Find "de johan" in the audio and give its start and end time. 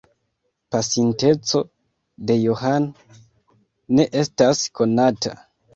2.31-2.91